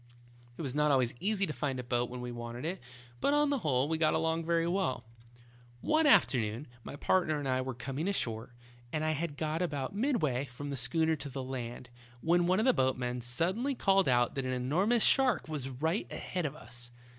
It 0.57 0.63
was 0.63 0.73
not 0.73 0.89
always 0.89 1.13
easy 1.19 1.45
to 1.45 1.53
find 1.53 1.79
a 1.79 1.83
boat 1.83 2.09
when 2.09 2.21
we 2.21 2.31
wanted 2.31 2.65
it, 2.65 2.79
but 3.19 3.35
on 3.35 3.51
the 3.51 3.59
whole, 3.59 3.87
we 3.87 3.99
got 3.99 4.15
along 4.15 4.45
very 4.45 4.65
well. 4.65 5.03
"One 5.81 6.07
afternoon 6.07 6.65
my 6.83 6.95
partner 6.95 7.37
and 7.37 7.47
I 7.47 7.61
were 7.61 7.75
coming 7.75 8.07
ashore, 8.07 8.55
and 8.91 9.03
had 9.03 9.37
got 9.37 9.61
about 9.61 9.93
midway 9.93 10.45
from 10.45 10.71
the 10.71 10.75
schooner 10.75 11.15
to 11.17 11.29
the 11.29 11.43
land, 11.43 11.91
when 12.21 12.47
one 12.47 12.57
of 12.57 12.65
the 12.65 12.73
boatmen 12.73 13.21
suddenly 13.21 13.75
called 13.75 14.09
out 14.09 14.33
that 14.33 14.45
an 14.45 14.53
enormous 14.53 15.03
shark 15.03 15.47
was 15.47 15.69
right 15.69 16.11
ahead 16.11 16.47
of 16.47 16.55
us. 16.55 16.89